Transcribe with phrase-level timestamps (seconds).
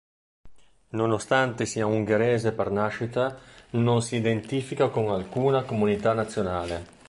[0.97, 3.37] Nonostante sia ungherese per nascita,
[3.73, 6.85] non si identifica con alcuna comunità nazionale.